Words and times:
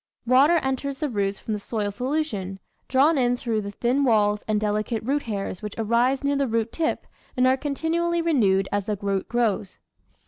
Water 0.25 0.55
enters 0.63 0.97
the 0.97 1.09
roots 1.11 1.37
from 1.37 1.53
the 1.53 1.59
soil 1.59 1.91
solution, 1.91 2.59
drawn 2.87 3.19
in 3.19 3.37
through 3.37 3.61
the 3.61 3.69
thin 3.69 4.03
walled 4.03 4.43
and 4.47 4.59
delicate 4.59 5.03
root 5.03 5.21
hairs 5.21 5.61
which 5.61 5.75
arise 5.77 6.23
near 6.23 6.35
the 6.35 6.47
root 6.47 6.71
tip 6.71 7.05
and 7.37 7.45
are 7.45 7.55
continually 7.55 8.19
renewed 8.23 8.67
as 8.71 8.85
the 8.85 8.97
root 8.99 9.27
grows. 9.29 9.77